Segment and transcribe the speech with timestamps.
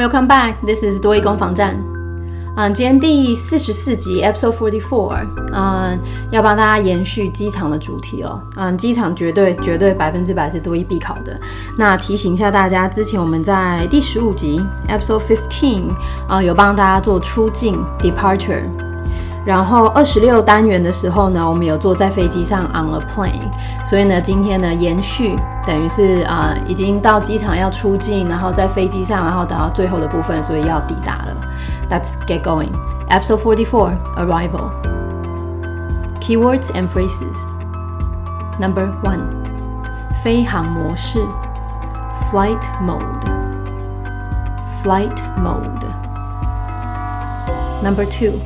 [0.00, 0.54] Welcome back.
[0.62, 1.76] This is 多益攻防战。
[2.56, 5.26] 嗯，今天第四十四集 Episode Forty Four。
[5.52, 5.98] 嗯，
[6.30, 8.40] 要帮大家延续机场的主题哦。
[8.56, 11.38] 嗯，机场绝对绝对百分之百是多益必考的。
[11.76, 15.82] 那提醒一下大家，之前我们在第十五集 Episode Fifteen
[16.26, 18.62] 啊，有帮大家做出境 Departure。
[19.44, 25.34] 然后二十六单元的时候呢，我们有坐在飞机上 on a plane，所以呢，今天呢延续，
[25.70, 31.36] 等于是啊，已经到机场要出境，然后在飞机上，然后等到最后的部分，所以要抵达了。
[31.88, 32.70] Let's get going.
[33.08, 34.72] Episode forty four, arrival.
[36.20, 37.46] Keywords and phrases.
[38.58, 39.20] Number one,
[40.24, 41.24] 飞航模式
[42.32, 43.22] ，flight mode.
[44.82, 45.86] Flight mode.
[47.80, 48.40] Number two.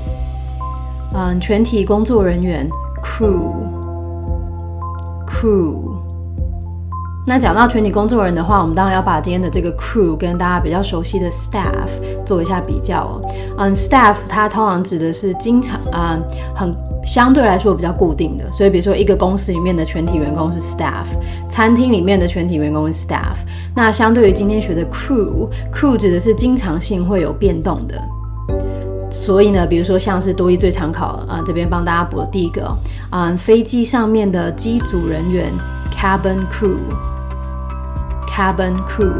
[1.15, 2.69] 嗯，全体工作人员
[3.03, 3.55] crew，crew。
[7.27, 11.89] 那讲到全体工作人员的话，我们当然要把今天的这个 crew 跟大家比较熟悉的 staff
[12.27, 13.23] 做一下比较哦。
[13.57, 16.19] 嗯，staff 它通常指的是经常啊，
[16.55, 18.45] 很相对来说比较固定的。
[18.53, 21.07] 所以比如说一个公司里面的全体员工是 staff，
[21.49, 23.39] 餐厅里面的全体员工是 staff。
[23.75, 27.99] 那相对于今天学的 crew，crew 指的是经常性会有变动的。
[29.11, 32.71] 所以呢，比如说像是多一最常考啊，这边帮大家补的第一个
[33.11, 35.51] 嗯，飞机上面的机组人员
[35.91, 36.77] cabin crew
[38.35, 39.13] Cabin crew，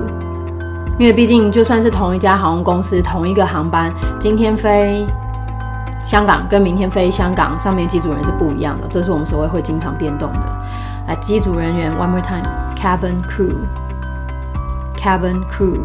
[0.99, 5.07] 因为毕竟就算是同一家航空公司，同一个航班，今天飞
[6.05, 10.41] 香港跟明天飞香港，上面机组人是不一样的，这是我们所谓会经常变动的。
[11.07, 15.79] 啊，机组人员 one more time，cabin crew，cabin crew。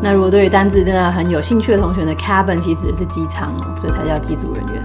[0.00, 4.82] 那如果对于单字真的很有兴趣的同学呢，cabin 其实指的是机舱哦，所以才叫机组人员。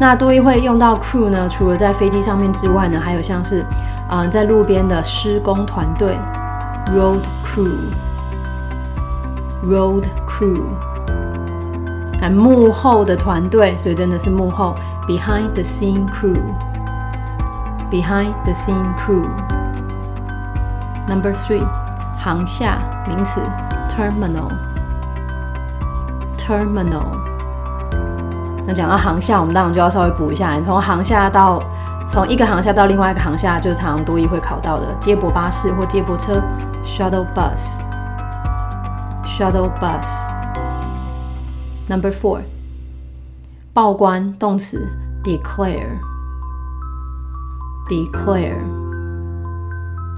[0.00, 3.62] 那多一会用到 crew 呢，除了在飞机上面之外呢，还有像是
[4.10, 6.16] 嗯在路边的施工团队
[6.88, 7.22] ，road
[9.64, 10.62] crew，road crew。
[12.20, 14.74] 那幕后的团队，所以真的是幕后
[15.08, 19.24] ，behind the scene crew，behind the scene crew。
[21.08, 21.64] Number three，
[22.18, 22.78] 航下
[23.08, 23.40] 名词。
[23.94, 24.48] Terminal,
[26.38, 27.04] terminal。
[28.64, 30.54] 那讲到航下，我们当然就要稍微补一下。
[30.54, 31.62] 你从航下到
[32.08, 36.40] 从一个航下到另外一个航下，就常常多一会考到的接驳巴士或接驳车
[36.83, 37.81] ，shuttle bus,
[39.25, 42.41] shuttle bus。Number four，
[43.73, 44.85] 报关动词，
[45.23, 45.97] declare,
[47.89, 48.59] declare。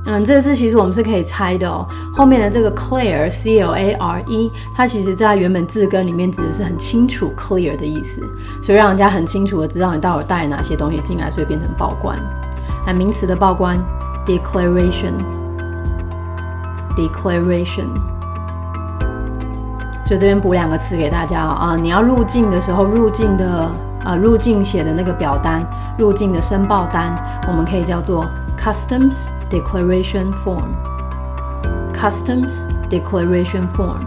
[0.06, 1.86] 嗯，这个字其实我们是可以猜的哦。
[2.16, 8.22] 后面的这个 clear，c l a r e，它其实在原本字根里面指的是很清楚 clear 的意思，
[8.64, 12.18] 所以让人家很清楚的知道你到底带哪些东西进来，所以变成报关。
[12.88, 13.78] 那名词的报关
[16.96, 17.88] ，declaration，declaration。
[20.06, 23.72] 所以这边补两个词给大家啊，你要入境的时候，入境的
[24.04, 25.64] 啊入境写的那个表单，
[25.98, 27.16] 入境的申报单，
[27.48, 28.26] 我们可以叫做。
[28.62, 30.76] Customs Declaration Form,
[31.94, 34.02] Customs Declaration Form，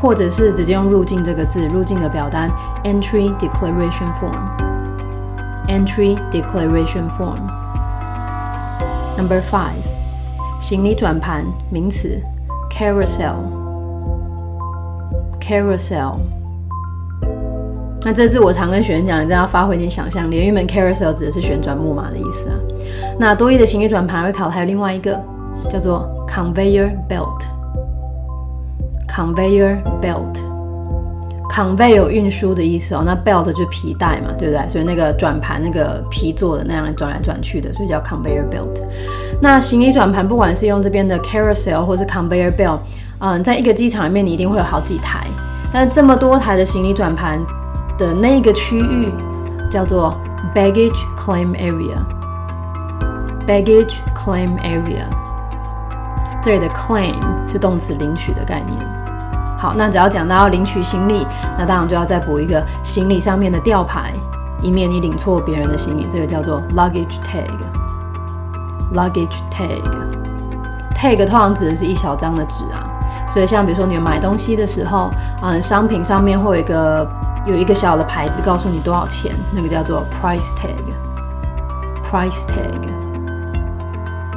[0.00, 2.50] 或者是直接用入境这个字，入境的表单
[2.84, 4.46] Entry Declaration Form,
[5.68, 9.84] Entry Declaration Form。Number five，
[10.59, 12.19] 行李转盘名词
[12.69, 13.35] Carousel,
[15.39, 16.15] Carousel。
[18.03, 20.37] 那这次我常跟学员讲，你真要发挥你想象力。
[20.37, 22.55] 原本 carousel 指的是旋转木马的意思啊。
[23.19, 25.19] 那多义的行李转盘会考，还有另外一个
[25.69, 33.03] 叫做 conveyor belt，conveyor belt，convey 有运输的意思哦。
[33.05, 34.69] 那 belt 就是皮带嘛，对不对？
[34.69, 38.81] 所以那个转盘那个皮做的那样转来转去的，所以叫 conveyor belt。
[39.41, 42.79] 那行李转盘不管是用这边的 carousel 或是 conveyor belt，
[43.19, 45.27] 嗯，在一个机场里面你一定会有好几台，
[45.71, 47.39] 但这么多台的行李转盘。
[47.97, 49.11] 的那个区域
[49.71, 50.13] 叫做
[50.53, 55.01] baggage claim area，baggage claim area。
[56.43, 57.15] 这里的 claim
[57.47, 58.77] 是动词领取的概念。
[59.57, 61.25] 好，那只要讲到要领取行李，
[61.57, 64.13] 那当然就要再补一个行李上面的吊牌，
[64.61, 66.05] 以免你领错别人的行李。
[66.11, 67.49] 这个叫做 luggage tag
[68.93, 72.87] Luggage tag，tag 通常指的是一小张的纸啊。
[73.29, 75.11] 所以像比如说你们买东西的时候，
[75.41, 77.07] 嗯，商品上面会有一个。
[77.45, 82.89] 有一个小的牌子告诉你多少钱，那个叫做 price tag，price tag。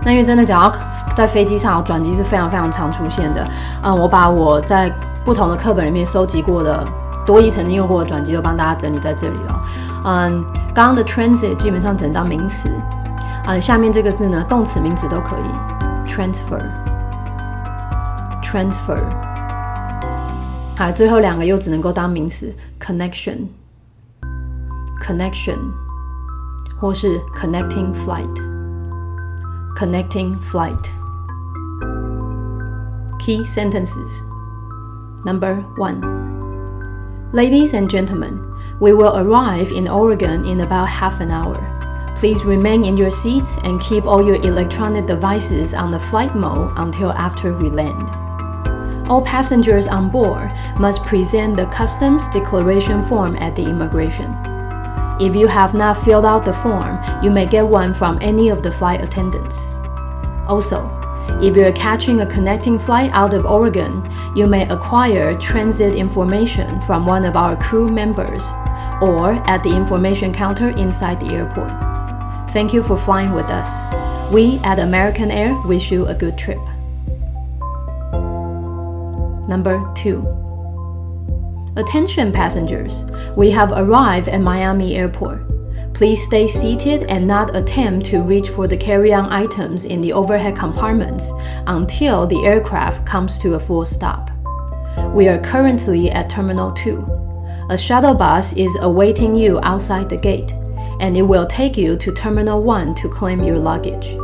[0.03, 0.71] 那因为真的讲到
[1.15, 3.47] 在飞机上转机是非常非常常出现的，
[3.83, 4.89] 嗯，我把我在
[5.25, 6.85] 不同的课本里面收集过的
[7.25, 9.61] 多一曾经用过的转机都帮大家整理在这里了，
[10.05, 10.43] 嗯。
[10.75, 12.67] 刚刚的 transit 基本上整当名词
[13.45, 15.43] 啊，下面这个字呢，动词、名词都可以。
[16.09, 18.97] transfer，transfer。
[20.75, 25.59] 好，最后两个又只能够当名词，connection，connection，
[26.79, 30.89] 或是 connecting flight，connecting flight。
[33.19, 34.23] Key sentences.
[35.25, 37.31] Number one.
[37.31, 38.49] Ladies and gentlemen.
[38.81, 41.55] We will arrive in Oregon in about half an hour.
[42.17, 46.71] Please remain in your seats and keep all your electronic devices on the flight mode
[46.75, 48.09] until after we land.
[49.07, 54.35] All passengers on board must present the customs declaration form at the immigration.
[55.21, 58.63] If you have not filled out the form, you may get one from any of
[58.63, 59.71] the flight attendants.
[60.47, 60.89] Also,
[61.41, 67.05] if you're catching a connecting flight out of Oregon, you may acquire transit information from
[67.05, 68.51] one of our crew members
[69.01, 71.71] or at the information counter inside the airport.
[72.51, 73.93] Thank you for flying with us.
[74.31, 76.59] We at American Air wish you a good trip.
[79.47, 81.73] Number 2.
[81.75, 83.03] Attention passengers,
[83.35, 85.52] we have arrived at Miami Airport.
[85.93, 90.11] Please stay seated and not attempt to reach for the carry on items in the
[90.11, 91.31] overhead compartments
[91.67, 94.31] until the aircraft comes to a full stop.
[95.13, 97.67] We are currently at Terminal 2.
[97.69, 100.51] A shuttle bus is awaiting you outside the gate,
[100.99, 104.15] and it will take you to Terminal 1 to claim your luggage.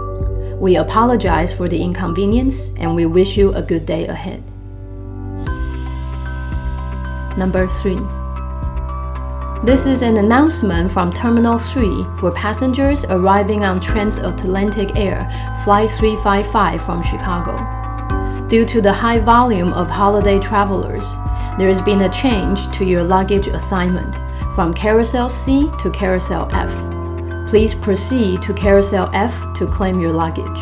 [0.59, 4.43] We apologize for the inconvenience and we wish you a good day ahead.
[7.37, 8.18] Number 3.
[9.61, 15.19] This is an announcement from Terminal 3 for passengers arriving on Transatlantic Air
[15.65, 18.47] Flight 355 from Chicago.
[18.47, 21.13] Due to the high volume of holiday travelers,
[21.57, 24.15] there has been a change to your luggage assignment
[24.55, 27.49] from Carousel C to Carousel F.
[27.49, 30.61] Please proceed to Carousel F to claim your luggage.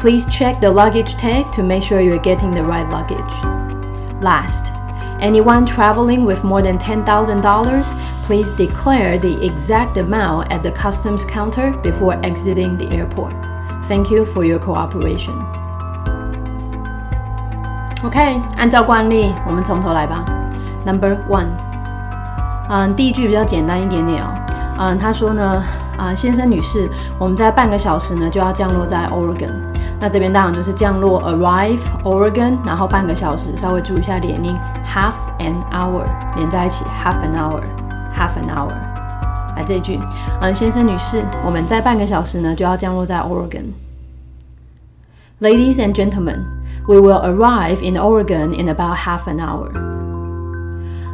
[0.00, 4.22] Please check the luggage tag to make sure you're getting the right luggage.
[4.22, 4.72] Last,
[5.19, 7.95] Anyone traveling with more than $10,000,
[8.25, 13.33] please declare the exact amount at the customs counter before exiting the airport.
[13.87, 15.33] Thank you for your cooperation.
[18.03, 20.25] OK，按照惯例，我们从头来吧。
[20.85, 21.47] Number one，
[22.69, 24.27] 嗯，第一句比较简单一点点哦。
[24.77, 25.63] 嗯，他说呢，
[25.97, 29.53] 啊，先生女士，我们在半个小时呢就要降落在 Oregon。
[30.01, 34.53] 那这边当然就是降落 arrive Oregon，然后半个小时，稍微注意一下连音
[34.98, 36.04] half an hour
[36.34, 37.62] 连在一起 half an hour
[38.12, 38.72] half an hour。
[39.54, 39.96] 来这句，
[40.40, 43.66] 嗯，先生女士，我们在半个小时呢就要降落在 Oregon。
[45.40, 46.40] Ladies and gentlemen,
[46.88, 49.70] we will arrive in Oregon in about half an hour.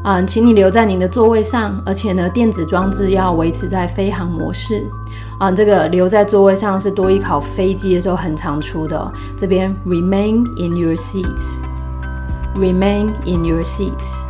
[0.05, 4.87] 嗯，请你留在您的座位上，而且呢，电子装置要维持在飞行模式。
[5.39, 9.13] 啊，这个留在座位上是多依考飞机的时候很常出的。
[9.37, 11.59] 这边 remain in your seat
[12.54, 14.24] seats，remain in your seats。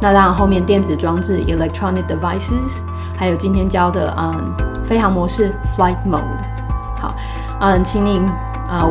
[0.00, 2.82] 那当然后面电子装置 electronic devices，
[3.16, 4.52] 还有今天教的嗯
[4.84, 6.20] 飞行模式 flight mode。
[7.00, 7.14] 好，
[7.60, 8.26] 嗯，请您
[8.68, 8.88] 啊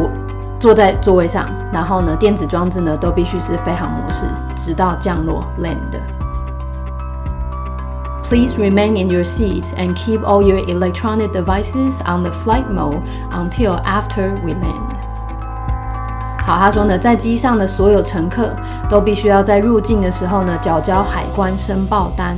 [0.60, 4.24] 坐在座位上，然后呢电子装置呢都必须是飞行模式，
[4.56, 13.02] 直到降落 land。Please remain in your seats and keep all your electronic devices on the flight mode
[13.32, 14.95] until after we land.
[16.47, 18.55] 好，他说呢，在机上的所有乘客
[18.89, 22.37] 都必须要在入境的时候呢，缴交海关申报单。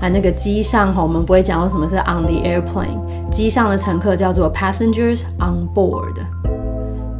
[0.00, 2.98] 啊，那个机上哈，我们不会讲到什么是 on the airplane，
[3.30, 6.14] 机上的乘客叫做 passengers on board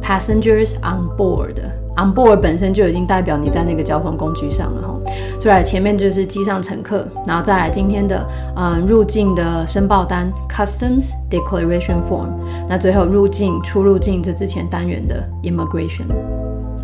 [0.05, 1.55] Passengers on board。
[1.97, 4.99] On board 本身就已经代表你在那个交通工具上了哈，
[5.39, 12.27] 所以前面就是机上乘客，然后再来今天的嗯入境的申报单 Customs Declaration Form，
[12.67, 16.03] 那最后入境出入境这之前单元的 Immigration，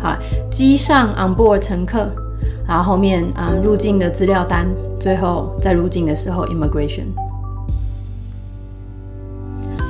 [0.00, 0.16] 好，
[0.50, 2.08] 机上 On board 乘客，
[2.66, 4.66] 然后后面嗯入境的资料单，
[4.98, 7.08] 最后在入境的时候 Immigration。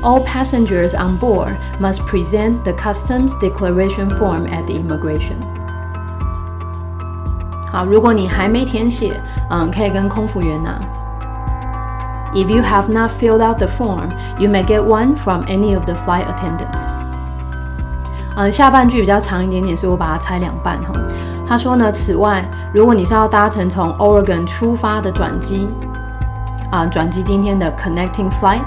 [0.01, 5.38] all passengers on board must present the customs declaration form at the immigration.
[7.71, 9.13] 好，如果你还没填写，
[9.50, 10.79] 嗯，可以跟空服员拿。
[12.33, 15.93] If you have not filled out the form, you may get one from any of the
[15.93, 16.89] flight attendants.
[18.36, 20.93] 嗯，下半句比较长一点点，所以我把它拆两半哈。
[21.47, 25.67] 他说呢，此外，如果你是要搭乘从 Oregon 出发的转机，
[26.69, 28.62] 啊，转机今天的 connecting flight。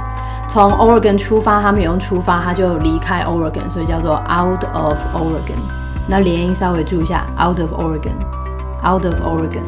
[0.55, 5.59] 从 Oregon 出发，他们用出发，他就离开 Oregon，所以叫做 out of Oregon。
[6.07, 9.65] 那连音稍微注意一下，out of Oregon，out of Oregon。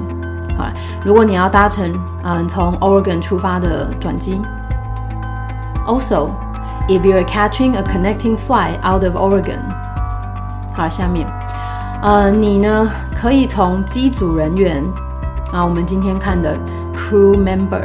[0.58, 0.72] 好了，
[1.04, 4.40] 如果你要搭乘嗯从 Oregon 出发的转机
[5.86, 6.30] ，Also,
[6.88, 9.60] if you are catching a connecting flight out of Oregon，
[10.74, 11.28] 好，下面，
[12.02, 14.82] 呃，你呢可以从机组人员
[15.52, 16.56] 啊，我们今天看的
[16.96, 17.84] crew member，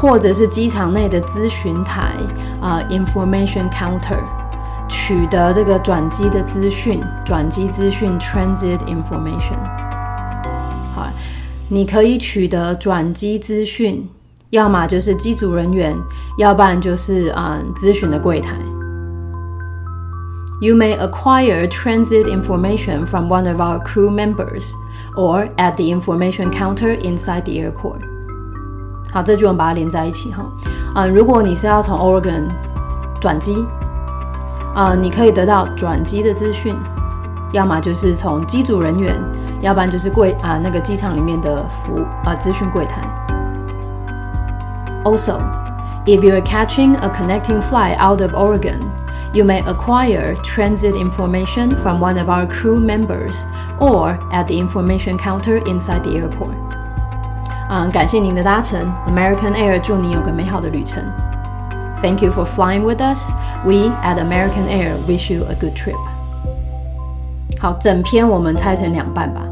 [0.00, 2.14] 或者是机场内的咨询台
[2.60, 4.18] 啊，information counter。
[4.88, 9.54] 取得这个转机的资讯，转机资讯 （transit information）。
[10.92, 11.06] 好，
[11.68, 14.08] 你可以取得转机资讯，
[14.50, 15.94] 要么就是机组人员，
[16.38, 18.56] 要不然就是嗯咨询的柜台。
[20.60, 24.72] You may acquire transit information from one of our crew members
[25.14, 28.09] or at the information counter inside the airport。
[29.11, 30.43] 好，这句我们把它连在一起哈。
[30.93, 32.47] 啊，如果你是要从 Oregon
[33.19, 33.65] 转机。
[34.75, 36.75] 啊，你可以得到转机的资讯，
[37.53, 39.15] 要么就是从机组人员，
[39.61, 43.01] 要不然就是柜啊那个机场里面的服呃资讯柜台。
[45.05, 45.39] Also,
[46.05, 48.81] if you are catching a connecting flight out of Oregon,
[49.31, 53.45] you may acquire transit information from one of our crew members
[53.79, 56.51] or at the information counter inside the airport.
[57.72, 61.00] 嗯，感谢您的搭乘，American Air 祝你有个美好的旅程。
[62.02, 63.32] Thank you for flying with us.
[63.64, 65.94] We at American Air wish you a good trip.
[67.60, 69.42] 好，整篇我们拆成两半吧。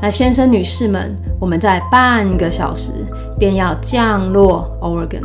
[0.00, 2.92] 那先生、女士们，我们在半个小时
[3.36, 5.24] 便要降落 Oregon。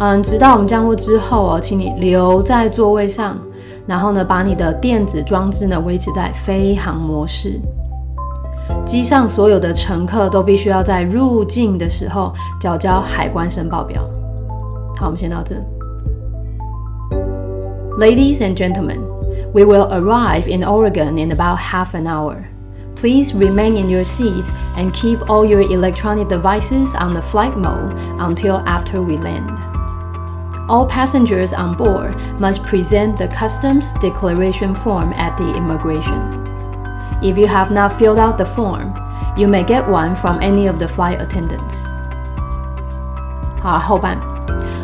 [0.00, 3.38] 嗯，直到我们降落之后哦，请你留在座位上，
[3.86, 7.58] 然后呢，把你的电子装置呢维持在飞行模式。
[8.89, 14.01] 机上所有的乘客都必须要在入境的时候缴交海关申报表。
[14.97, 15.55] 好，我们先到这。
[17.97, 18.99] Ladies and gentlemen,
[19.53, 22.35] we will arrive in Oregon in about half an hour.
[22.95, 27.93] Please remain in your seats and keep all your electronic devices on the flight mode
[28.19, 29.49] until after we land.
[30.69, 36.38] All passengers on board must present the customs declaration form at the immigration.
[37.22, 38.94] If you have not filled out the form,
[39.36, 41.86] you may get one from any of the flight attendants.
[43.62, 44.16] 好，后半。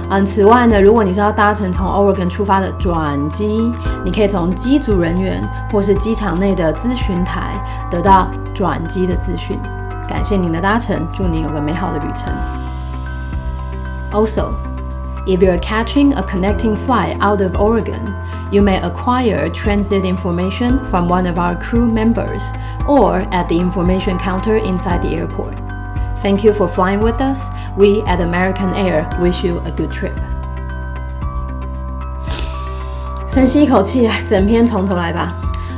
[0.08, 3.72] 嗯，此外呢，如果你是要搭乘从 Oregon 出发的转机，
[4.04, 7.54] 你可以从机组人员或是机场内的咨询台
[7.90, 9.58] 得到转机的资讯。
[10.08, 12.32] 感谢您的搭乘，祝您有个美好的旅程。
[14.12, 14.50] Also,
[15.27, 18.13] if you're catching a connecting flight out of Oregon,
[18.51, 22.43] you may acquire transit information from one of our crew members
[22.88, 25.55] or at the information counter inside the airport.
[26.21, 27.50] Thank you for flying with us.
[27.77, 30.13] We at American Air wish you a good trip.
[33.27, 35.31] 深吸一口气，整篇从头来吧。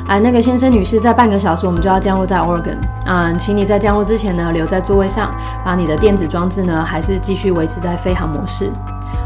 [0.08, 2.76] 啊，那个先生、女士，在半个小时我们就要降落在 Oregon。
[3.06, 5.34] 嗯，请你在降落之前呢，留在座位上，
[5.64, 8.70] 把你的电子装置呢，还是继续维持在飞行模式。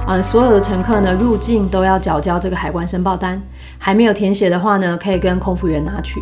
[0.06, 3.42] 嗯，所有的乘客呢，入境都要缴交这个海关申报单，
[3.80, 6.22] 还没有填写的话呢，可以跟空服员拿取。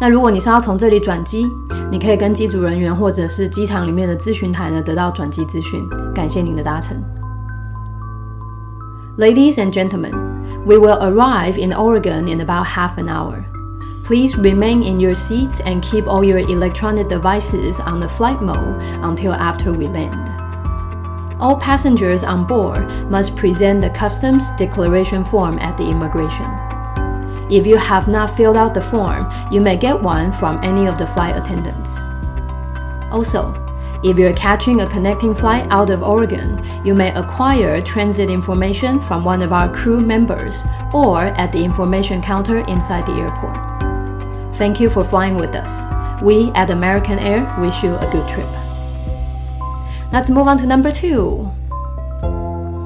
[0.00, 1.46] 那如果你是要从这里转机，
[1.90, 5.80] 你可以跟机组人员或者是机场里面的咨询台呢得到转机资讯。
[6.12, 6.96] 感谢您的搭乘。
[9.16, 10.12] Ladies and gentlemen,
[10.66, 13.44] we will arrive in Oregon in about half an hour.
[14.04, 18.82] Please remain in your seats and keep all your electronic devices on the flight mode
[19.02, 20.41] until after we land.
[21.42, 26.46] All passengers on board must present the customs declaration form at the immigration.
[27.50, 30.98] If you have not filled out the form, you may get one from any of
[30.98, 31.98] the flight attendants.
[33.10, 33.52] Also,
[34.04, 39.24] if you're catching a connecting flight out of Oregon, you may acquire transit information from
[39.24, 40.62] one of our crew members
[40.94, 44.54] or at the information counter inside the airport.
[44.54, 45.90] Thank you for flying with us.
[46.22, 48.61] We at American Air wish you a good trip.
[50.11, 51.47] Let's move on to number two.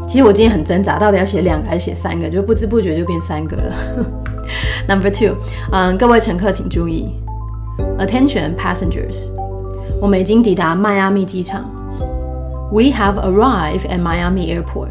[0.08, 3.74] 其实我今天很挣扎，到底要写两个还是写三个，就不知不觉就变三个了。
[4.88, 5.36] Number two，
[5.72, 7.10] 嗯，各位乘客请注意，
[7.98, 9.30] Attention passengers，
[10.02, 11.64] 我们已经抵达迈阿密机场。
[12.72, 14.90] We have arrived at Miami Airport。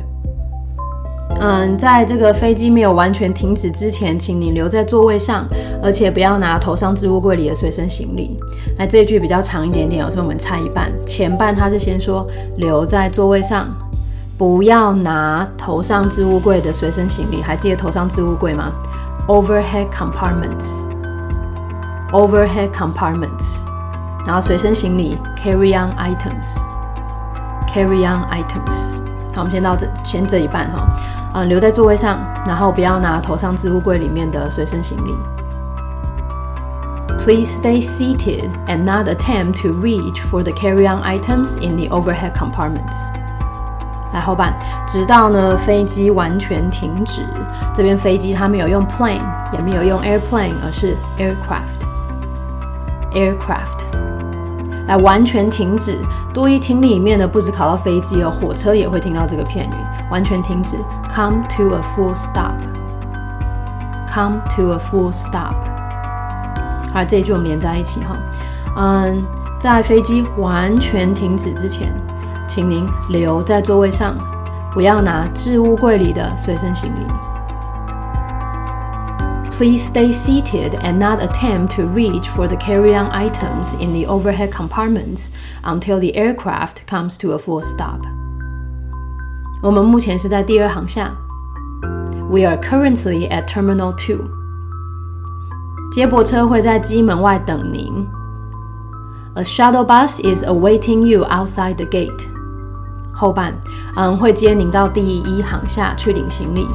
[1.41, 5.45] 嗯，在这个飞机没有完全停止之前，请你留在座位上，
[5.83, 8.39] 而且不要拿头上置物柜里的随身行李。
[8.77, 10.91] 那这一句比较长一点点，所以我们拆一半。
[11.05, 12.25] 前半它是先说
[12.57, 13.67] 留在座位上，
[14.37, 17.41] 不要拿头上置物柜的随身行李。
[17.41, 18.71] 还记得头上置物柜吗
[19.27, 20.79] ？overhead compartments,
[22.11, 23.59] overhead compartments，
[24.25, 26.59] 然后随身行李 carry on items,
[27.67, 28.99] carry on items。
[29.33, 30.87] 好，我们先到这，先这一半哈，
[31.37, 35.13] 嗯，留在座位上，然后不要拿头上置物柜里面的随身行李。
[37.19, 43.09] Please stay seated and not attempt to reach for the carry-on items in the overhead compartments.
[44.13, 44.53] 来后半，
[44.87, 47.25] 直到呢飞机完全停止。
[47.73, 49.19] 这边飞机它没有用 plane，
[49.51, 51.83] 也没有用 airplane，而是 aircraft。
[53.11, 53.83] aircraft
[54.87, 55.97] 来完全停止。
[56.33, 59.73] 多一听里面呢，不止考到飞机哦，火车也会听到这个片语，
[60.10, 60.76] 完全停止，
[61.14, 65.54] come to a full stop。come to a full stop。
[66.92, 68.16] 好，这一句我们连在一起哈。
[68.76, 69.24] 嗯，
[69.60, 71.92] 在飞机完全停止之前。
[72.48, 74.16] 请您留在座位上，
[74.72, 77.06] 不要拿置物柜里的随身行李。
[79.52, 85.28] Please stay seated and not attempt to reach for the carry-on items in the overhead compartments
[85.62, 88.00] until the aircraft comes to a full stop.
[89.65, 91.11] 我们目前是在第二航下。
[92.29, 94.25] We are currently at Terminal Two.
[95.91, 98.05] 接驳车会在机门外等您。
[99.33, 102.27] A shuttle bus is awaiting you outside the gate.
[103.11, 103.55] 后半，
[103.95, 106.67] 嗯，会接您到第一航下去领行李。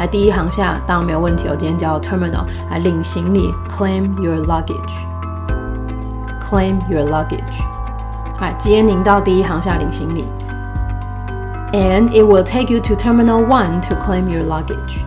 [0.00, 7.62] 来，第一航下当然没有问题，我今天叫 terminal 来领行李，claim your luggage，claim your luggage，
[8.36, 10.24] 好，接您到第一航下领行李。
[11.73, 15.03] And it will take you to terminal one to claim your luggage。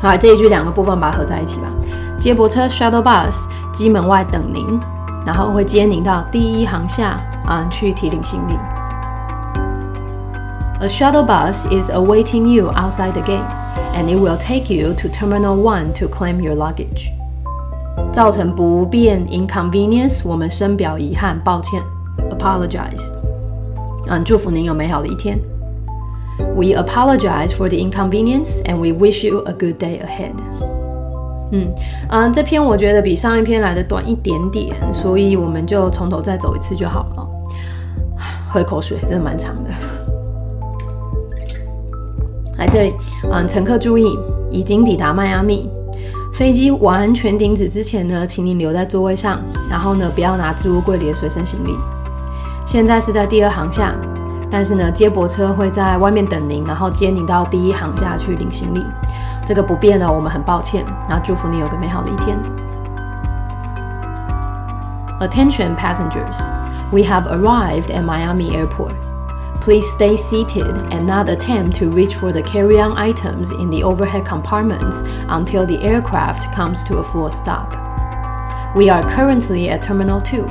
[0.00, 1.66] 好，这一句两个部分把它合在一起吧。
[2.18, 4.80] 接驳车 shuttle bus 机门外等您。
[5.24, 8.54] 然后会接您到第一航厦啊，去提领行李。
[10.80, 13.44] A shuttle bus is awaiting you outside the gate,
[13.94, 17.12] and it will take you to Terminal One to claim your luggage.
[18.12, 21.80] 造成不便 （inconvenience），我们深表遗憾，抱歉
[22.32, 23.15] （apologize）。
[24.09, 25.39] 嗯，祝福您有美好的一天。
[26.55, 30.33] We apologize for the inconvenience, and we wish you a good day ahead.
[31.51, 31.73] 嗯
[32.09, 37.27] 嗯，这篇我觉得比上一篇来的短一点点，所以我们就从头再走一次就好了。
[38.47, 39.69] 喝口水，真的蛮长的。
[42.57, 42.93] 来这里，
[43.31, 44.17] 嗯，乘客注意，
[44.51, 45.69] 已经抵达迈阿密，
[46.33, 49.39] 飞机完全停止之前呢，请你留在座位上，
[49.69, 51.75] 然后呢，不要拿置物柜里的随身行李。
[52.66, 53.92] 现在是在第二航厦，
[54.50, 58.84] 但是呢，接驳车会在外面等您，然后接您到第一航厦去领行李。
[59.44, 60.84] 这个不便呢，我们很抱歉。
[61.08, 62.38] 那祝福你有个美好的一天。
[65.20, 66.40] Attention passengers,
[66.90, 68.94] we have arrived at Miami Airport.
[69.60, 74.24] Please stay seated and not attempt to reach for the carry-on items in the overhead
[74.24, 77.72] compartments until the aircraft comes to a full stop.
[78.74, 80.44] We are currently at Terminal 2.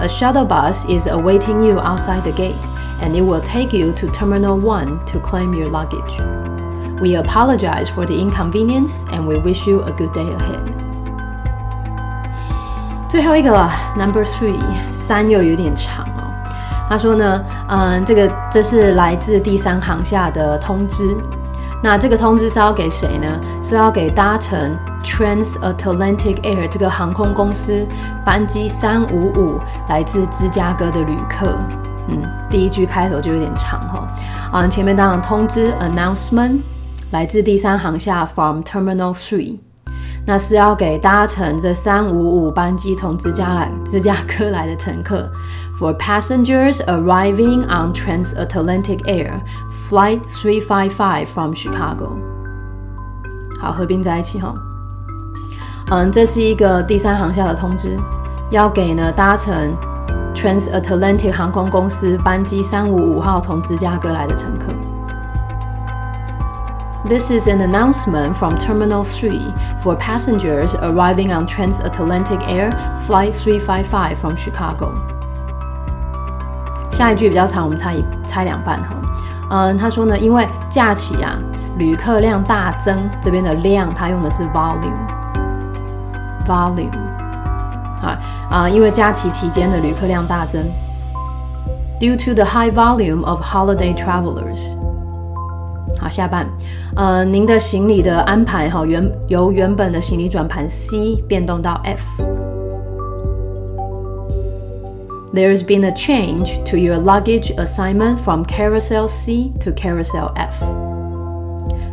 [0.00, 2.56] A shuttle bus is awaiting you outside the gate,
[3.00, 6.20] and it will take you to Terminal 1 to claim your luggage.
[7.00, 10.60] We apologize for the inconvenience and we wish you a good day ahead.
[13.08, 14.58] 最后一个了，Number three，
[14.90, 16.32] 三又有点长哦。
[16.88, 21.16] 他说呢，嗯，这个这是来自第三航厦的通知。
[21.83, 23.27] 那这个通知是要给谁呢？
[23.63, 27.87] 是要给搭乘 Transatlantic Air 这个航空公司
[28.23, 31.57] 班机三五五来自芝加哥的旅客。
[32.07, 34.07] 嗯，第一句开头就有点长哈。
[34.51, 36.59] 啊，前面当然通知 announcement。
[37.11, 39.57] 来自第三航下 from Terminal Three，
[40.25, 45.29] 那是要给搭乘这三五五班机从芝加来芝加哥来的乘客
[45.75, 49.31] ，for passengers arriving on Transatlantic Air
[49.89, 52.09] Flight Three Five Five from Chicago。
[53.59, 54.53] 好，合并在一起哈。
[55.89, 57.97] 嗯，这是一个第三航厦的通知，
[58.51, 59.75] 要给呢搭乘
[60.33, 64.67] Transatlantic 航空公司班机三五五号从芝加哥来的乘客。
[67.08, 72.72] This is an announcement from Terminal 3 for passengers arriving on Transatlantic Air
[73.06, 74.92] Flight 355 from Chicago.
[76.90, 78.88] 下一句比较长，我们拆一拆两半哈。
[79.50, 81.38] 嗯，他说呢，因为假期啊，
[81.78, 86.90] 旅客量大增，这边的量他用的是 volume，volume
[88.02, 88.18] 啊
[88.50, 90.60] 啊，因为假期期间的旅客量大增，
[92.00, 94.76] due to the high volume of holiday travelers。
[96.01, 96.49] 好，下半，
[96.95, 102.23] 呃，您的行李的安排哈，原由原本的行李转盘 C 变动到 F。
[105.31, 110.65] There's been a change to your luggage assignment from Carousel C to Carousel F。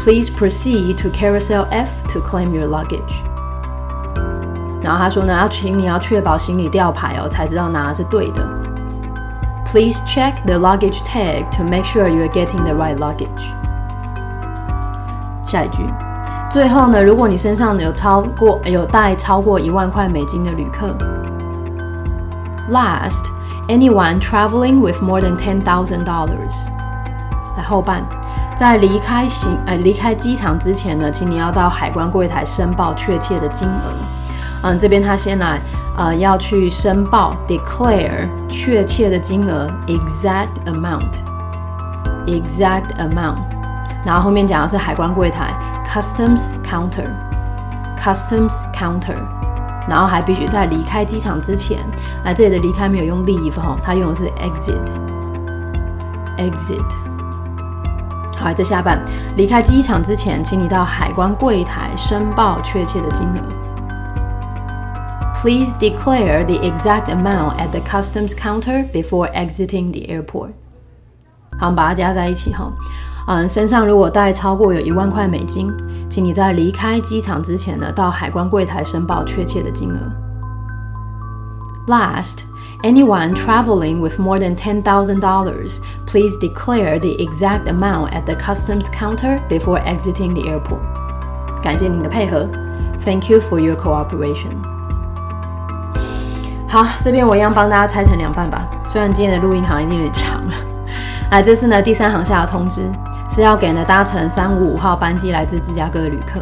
[0.00, 3.22] Please proceed to Carousel F to claim your luggage.
[4.82, 8.46] 然后他说呢，要请你要确保行李吊牌哦，才知道拿的是对的。
[9.64, 13.50] Please check the luggage tag to make sure you are getting the right luggage。
[15.44, 15.84] 下一句，
[16.48, 20.94] 最后呢，如果你身上有超过有带超过一万块美金的旅客，
[22.70, 23.24] Last,
[23.68, 26.68] anyone traveling with more than ten thousand dollars。
[27.56, 28.04] 来后半。
[28.61, 33.91] 在离开行呃离开机场之前呢，请你要到海关柜台申报确切的金额。
[34.61, 35.59] 嗯，这边他先来
[35.97, 43.39] 呃要去申报 declare 确切的金额 exact amount，exact amount。
[44.05, 45.51] 然后后面讲的是海关柜台
[45.89, 49.17] customs counter，customs counter。
[49.89, 51.79] 然后还必须在离开机场之前，
[52.23, 54.25] 来这里的离开没有用 leave 哈，它用的是
[56.37, 57.10] exit，exit。
[58.41, 58.99] 好，这下半
[59.37, 63.39] 离开机场之前，请你到海关柜台申报确切的金额。
[65.41, 70.51] Please declare the exact amount at the customs counter before exiting the airport。
[71.59, 72.71] 好，我们把它加在一起哈。
[73.27, 75.71] 嗯，身上如果带超过有一万块美金，
[76.09, 79.97] 请你在离开机场之前呢，到海关柜台申报确切的金额。
[81.87, 82.39] Last。
[82.83, 89.79] Anyone traveling with more than $10,000, please declare the exact amount at the customs counter before
[89.85, 90.81] exiting the airport.
[91.61, 92.49] 感谢您的配合
[93.05, 94.55] ，Thank you for your cooperation.
[96.67, 98.67] 好，这边我一样帮大家拆成两半吧。
[98.87, 100.53] 虽然今天的录音好像有点长了。
[101.29, 102.81] 来，这是呢第三行下的通知，
[103.29, 106.39] 是要给呢搭乘三五五号班机来自芝加哥的旅客。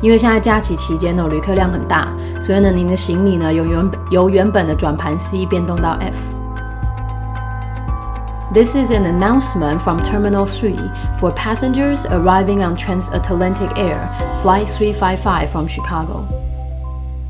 [0.00, 2.08] 因为现在假期期间呢，旅客量很大，
[2.40, 10.76] 所以呢，您的行李呢由原由原本的转盘 C 变动到 F。This is an announcement from Terminal 3
[11.16, 13.98] for passengers arriving on Transatlantic Air
[14.40, 16.24] Flight 355 from Chicago.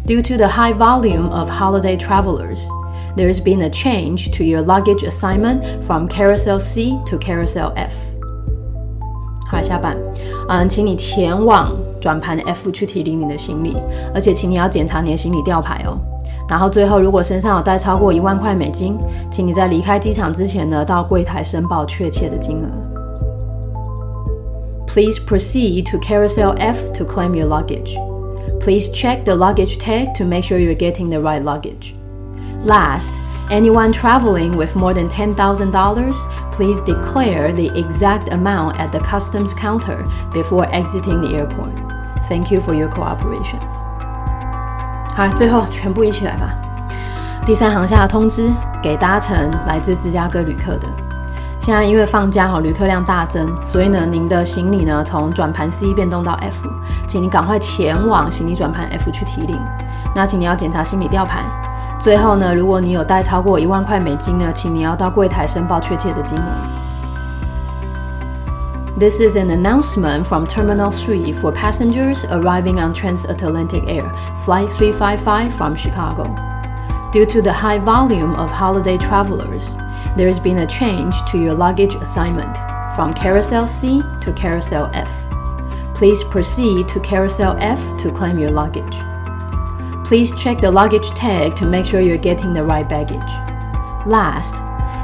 [0.05, 2.69] Due to the high volume of holiday travelers,
[3.17, 8.13] there has been a change to your luggage assignment from Carousel C to Carousel F.
[9.50, 9.98] 好，下半，
[10.48, 11.68] 嗯，请你前往
[12.00, 13.76] 转盘 F 去提领你的行李，
[14.14, 15.98] 而且请你要检查你的行李吊牌哦。
[16.48, 18.96] 然后最后，如果身上有带超过一万块美金，
[19.32, 22.68] 请你在离开机场之前呢，到柜台申报确切的金额。
[24.86, 27.96] Please proceed to Carousel F to claim your luggage.
[28.60, 31.94] Please check the luggage tag to make sure you're getting the right luggage.
[32.66, 33.14] Last.
[33.50, 35.34] Anyone traveling with more than $10,000,
[36.52, 41.74] please declare the exact amount at the customs counter before exiting the airport.
[42.28, 43.58] Thank you for your cooperation.
[45.16, 46.54] 好，最后全部一起来吧。
[47.44, 48.52] 第三行下的通知
[48.84, 50.88] 给搭乘来自芝加哥旅客的。
[51.60, 56.70] 现在因为放假哈，旅客量大增，所以呢，您的行李呢从转盘 C 变动到 F，
[57.08, 59.60] 请你赶快前往行李转盘 F 去提领。
[60.16, 61.44] 那请你要检查行李吊牌。
[61.99, 66.45] 最后呢，如果你有带超过一万块美金呢，请你要到柜台申报确切的金额。
[68.97, 74.09] This is an announcement from Terminal 3 for passengers arriving on Transatlantic Air
[74.45, 76.25] Flight 355 from Chicago.
[77.13, 79.77] Due to the high volume of holiday travelers,
[80.17, 82.57] there has been a change to your luggage assignment
[82.95, 85.11] from Carousel C to Carousel F.
[85.95, 88.97] Please proceed to Carousel F to claim your luggage.
[90.09, 93.33] Please check the luggage tag to make sure you're getting the right baggage.
[94.07, 94.57] Last,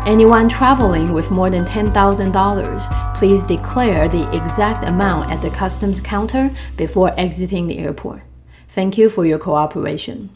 [0.06, 6.50] anyone traveling with more than $10,000, please declare the exact amount at the customs counter
[6.76, 8.20] before exiting the airport.
[8.68, 10.28] Thank you for your cooperation.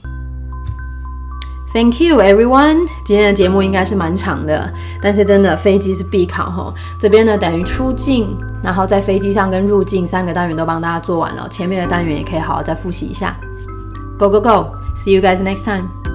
[1.74, 2.86] Thank you, everyone.
[3.04, 6.72] 今天的节目应该是蛮长的，但是真的飞机是必考哈。
[7.00, 8.28] 这边呢等于出境，
[8.62, 13.36] 然后在飞机上跟入境三个单元都帮大家做完了，前面的单元也可以好好再复习一下。
[14.19, 14.75] Go, go, go.
[14.95, 16.08] See you guys next time.